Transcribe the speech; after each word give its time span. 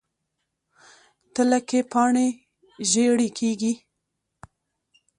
تله 1.33 1.59
کې 1.67 1.79
پاڼې 1.91 2.27
ژیړي 2.89 3.29
کیږي. 3.37 3.73